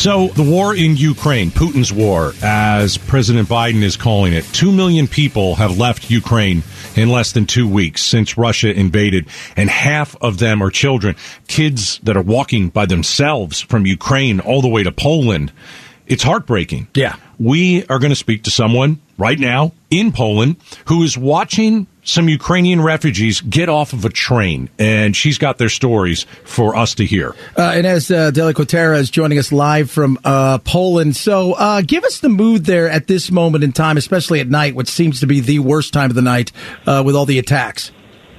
[0.00, 5.06] So, the war in Ukraine, Putin's war, as President Biden is calling it, two million
[5.06, 6.62] people have left Ukraine
[6.96, 9.26] in less than two weeks since Russia invaded,
[9.58, 11.16] and half of them are children,
[11.48, 15.52] kids that are walking by themselves from Ukraine all the way to Poland.
[16.06, 16.88] It's heartbreaking.
[16.94, 17.16] Yeah.
[17.38, 20.56] We are going to speak to someone right now in Poland
[20.86, 25.68] who is watching some Ukrainian refugees get off of a train, and she's got their
[25.68, 27.34] stories for us to hear.
[27.56, 31.16] Uh, as uh, is joining us live from uh, Poland.
[31.16, 34.74] So, uh, give us the mood there at this moment in time, especially at night,
[34.74, 36.52] which seems to be the worst time of the night
[36.86, 37.92] uh, with all the attacks.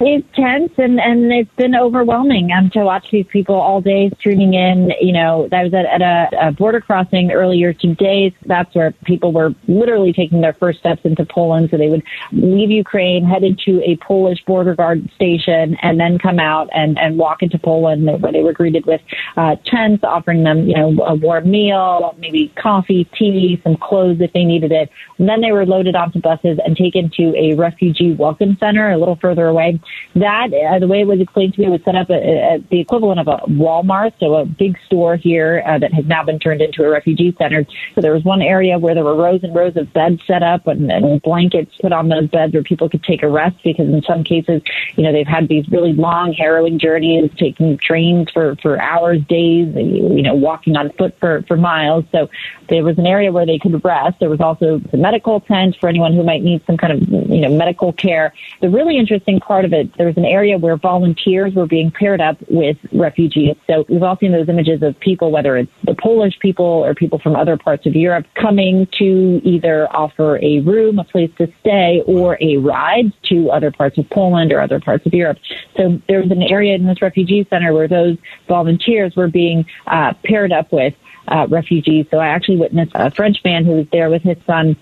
[0.00, 4.54] It's tense and, and it's been overwhelming um, to watch these people all day streaming
[4.54, 4.92] in.
[5.00, 8.34] You know, I was at, at a, a border crossing earlier today.
[8.44, 11.68] That's where people were literally taking their first steps into Poland.
[11.70, 12.02] So they would
[12.32, 17.16] leave Ukraine, headed to a Polish border guard station, and then come out and, and
[17.16, 19.00] walk into Poland where they were greeted with
[19.36, 24.32] uh, tents offering them, you know, a warm meal, maybe coffee, tea, some clothes if
[24.32, 24.90] they needed it.
[25.18, 28.98] And then they were loaded onto buses and taken to a refugee welcome center a
[28.98, 29.80] little further away
[30.14, 33.20] that, uh, the way it was explained to me, was set up at, the equivalent
[33.20, 36.84] of a Walmart, so a big store here uh, that has now been turned into
[36.84, 37.66] a refugee center.
[37.94, 40.66] So there was one area where there were rows and rows of beds set up
[40.66, 44.02] and, and blankets put on those beds where people could take a rest because in
[44.02, 44.62] some cases,
[44.96, 49.74] you know, they've had these really long, harrowing journeys, taking trains for, for hours, days,
[49.74, 52.04] you know, walking on foot for, for miles.
[52.12, 52.30] So
[52.68, 54.18] there was an area where they could rest.
[54.20, 57.40] There was also a medical tent for anyone who might need some kind of, you
[57.40, 58.32] know, medical care.
[58.60, 62.20] The really interesting part of it, there was an area where volunteers were being paired
[62.20, 63.56] up with refugees.
[63.66, 67.18] So we've all seen those images of people, whether it's the Polish people or people
[67.18, 72.02] from other parts of Europe, coming to either offer a room, a place to stay,
[72.06, 75.38] or a ride to other parts of Poland or other parts of Europe.
[75.76, 78.16] So there was an area in this refugee center where those
[78.48, 80.94] volunteers were being uh, paired up with
[81.28, 82.06] uh, refugees.
[82.10, 84.76] So I actually witnessed a French man who was there with his son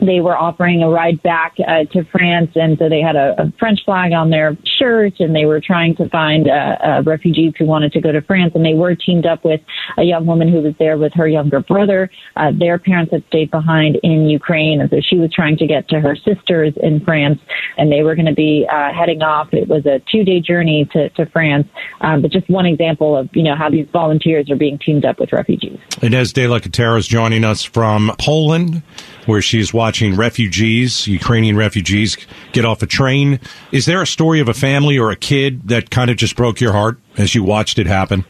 [0.00, 3.52] they were offering a ride back uh, to France, and so they had a, a,
[3.58, 7.92] French flag on their shirt, and they were trying to find uh, refugees who wanted
[7.92, 9.60] to go to France, and they were teamed up with
[9.96, 12.10] a young woman who was there with her younger brother.
[12.36, 15.88] Uh, their parents had stayed behind in Ukraine, and so she was trying to get
[15.88, 17.38] to her sisters in France,
[17.76, 19.48] and they were going to be uh, heading off.
[19.52, 21.66] It was a two-day journey to, to France,
[22.00, 25.18] um, but just one example of you know how these volunteers are being teamed up
[25.18, 25.78] with refugees.
[26.02, 28.82] Ines de La Cuetara is joining us from Poland,
[29.26, 32.16] where she's watching refugees, Ukrainian refugees,
[32.52, 33.40] get off a train.
[33.72, 36.60] Is there a story of a family or a kid that kind of just broke
[36.60, 38.24] your heart as you watched it happen?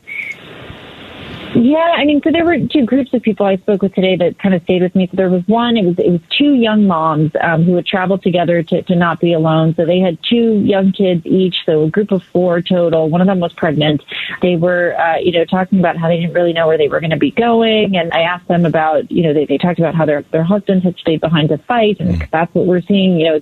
[1.54, 4.38] Yeah, I mean, so there were two groups of people I spoke with today that
[4.38, 5.08] kind of stayed with me.
[5.10, 8.22] So there was one, it was it was two young moms um, who had traveled
[8.22, 9.74] together to, to not be alone.
[9.74, 13.08] So they had two young kids each, so a group of four total.
[13.08, 14.02] One of them was pregnant.
[14.42, 17.00] They were, uh, you know, talking about how they didn't really know where they were
[17.00, 19.94] going to be going, and I asked them about, you know, they, they talked about
[19.94, 22.30] how their their husbands had stayed behind to fight, and mm.
[22.30, 23.18] that's what we're seeing.
[23.18, 23.40] You know,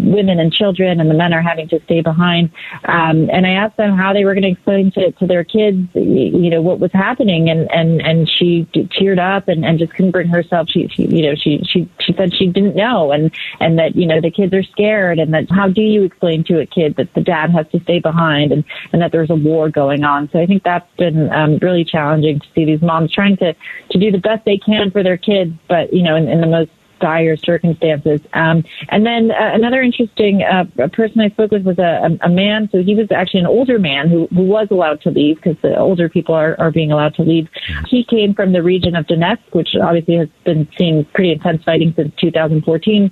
[0.00, 2.50] women and children, and the men are having to stay behind.
[2.84, 5.88] Um, and I asked them how they were going to explain to to their kids,
[5.94, 10.10] you know, what was happening and and and she teared up and and just couldn't
[10.10, 13.30] bring herself she, she you know she she she said she didn't know and
[13.60, 16.60] and that you know the kids are scared and that how do you explain to
[16.60, 19.68] a kid that the dad has to stay behind and and that there's a war
[19.68, 23.36] going on so i think that's been um really challenging to see these moms trying
[23.36, 23.54] to
[23.90, 26.46] to do the best they can for their kids but you know in, in the
[26.46, 26.70] most
[27.00, 28.20] dire circumstances.
[28.32, 32.68] Um, and then uh, another interesting uh, person I spoke with was a, a, man.
[32.70, 35.78] So he was actually an older man who, who was allowed to leave because the
[35.78, 37.48] older people are, are being allowed to leave.
[37.88, 41.92] He came from the region of Donetsk, which obviously has been seeing pretty intense fighting
[41.96, 43.10] since 2014.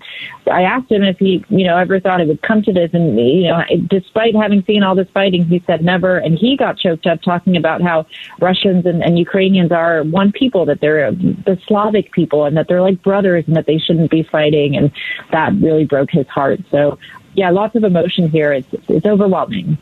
[0.51, 2.91] I asked him if he, you know, ever thought it would come to this.
[2.93, 6.19] And, you know, despite having seen all this fighting, he said never.
[6.19, 8.07] And he got choked up talking about how
[8.41, 12.83] Russians and, and Ukrainians are one people, that they're the Slavic people and that they're
[12.83, 14.93] like brothers and that they they shouldn't be fighting, and
[15.33, 16.61] that really broke his heart.
[16.71, 16.99] So
[17.35, 18.53] yeah, lots of emotion here.
[18.53, 19.79] It's it's overwhelming.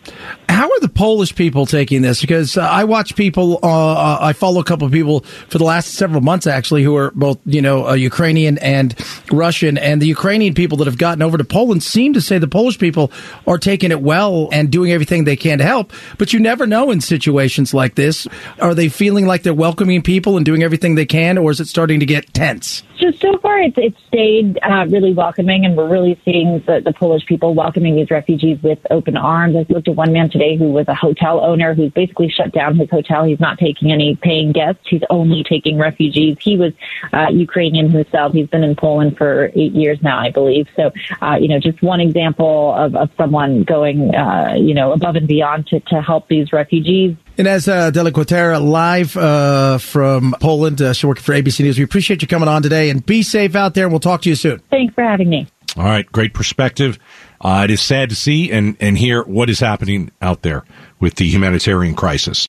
[0.52, 2.20] How are the Polish people taking this?
[2.20, 5.64] Because uh, I watch people, uh, uh, I follow a couple of people for the
[5.64, 8.94] last several months actually, who are both you know uh, Ukrainian and
[9.32, 12.46] Russian, and the Ukrainian people that have gotten over to Poland seem to say the
[12.46, 13.10] Polish people
[13.46, 15.90] are taking it well and doing everything they can to help.
[16.18, 18.28] But you never know in situations like this.
[18.60, 21.66] Are they feeling like they're welcoming people and doing everything they can, or is it
[21.66, 22.82] starting to get tense?
[22.98, 26.92] So so far, it's it's stayed uh, really welcoming, and we're really seeing the, the
[26.92, 29.56] Polish people welcoming these refugees with open arms.
[29.56, 32.76] I spoke to one man today who was a hotel owner who's basically shut down
[32.76, 33.24] his hotel.
[33.24, 34.82] He's not taking any paying guests.
[34.88, 36.36] He's only taking refugees.
[36.40, 36.72] He was
[37.12, 38.32] uh, Ukrainian himself.
[38.32, 40.68] He's been in Poland for eight years now, I believe.
[40.76, 40.90] So,
[41.20, 45.28] uh, you know, just one example of, of someone going, uh, you know, above and
[45.28, 47.16] beyond to, to help these refugees.
[47.38, 50.82] Ines uh, de La Cuetara, live uh, from Poland.
[50.82, 51.78] Uh, she's working for ABC News.
[51.78, 54.28] We appreciate you coming on today, and be safe out there, and we'll talk to
[54.28, 54.58] you soon.
[54.70, 55.46] Thanks for having me.
[55.76, 56.98] All right, great perspective.
[57.40, 60.64] Uh, it is sad to see and, and hear what is happening out there
[61.00, 62.48] with the humanitarian crisis.